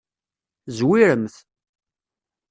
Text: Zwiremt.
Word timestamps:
Zwiremt. 0.77 1.35